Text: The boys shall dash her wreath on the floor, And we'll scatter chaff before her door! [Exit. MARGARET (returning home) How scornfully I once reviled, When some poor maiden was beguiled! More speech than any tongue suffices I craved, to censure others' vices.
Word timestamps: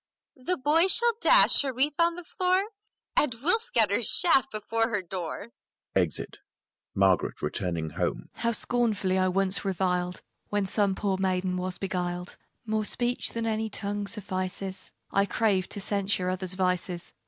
The 0.43 0.57
boys 0.57 0.91
shall 0.91 1.13
dash 1.21 1.61
her 1.61 1.71
wreath 1.71 1.99
on 1.99 2.15
the 2.15 2.23
floor, 2.23 2.63
And 3.15 3.35
we'll 3.43 3.59
scatter 3.59 4.01
chaff 4.01 4.49
before 4.49 4.89
her 4.89 5.03
door! 5.03 5.49
[Exit. 5.95 6.39
MARGARET 6.95 7.43
(returning 7.43 7.91
home) 7.91 8.27
How 8.33 8.51
scornfully 8.51 9.19
I 9.19 9.27
once 9.27 9.63
reviled, 9.63 10.23
When 10.49 10.65
some 10.65 10.95
poor 10.95 11.19
maiden 11.19 11.55
was 11.55 11.77
beguiled! 11.77 12.35
More 12.65 12.83
speech 12.83 13.33
than 13.33 13.45
any 13.45 13.69
tongue 13.69 14.07
suffices 14.07 14.91
I 15.11 15.27
craved, 15.27 15.69
to 15.73 15.79
censure 15.79 16.31
others' 16.31 16.55
vices. 16.55 17.13